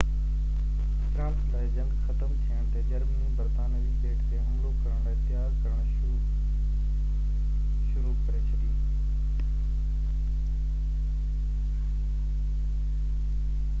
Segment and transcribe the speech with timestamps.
[1.01, 5.83] France لاءِ جنگ ختم ٿيڻ تي جرمني برطانوي ٻيٽ تي حملو ڪرڻ لاءِ تيار ڪرڻ
[5.97, 8.71] شروع ڪري ڇڏي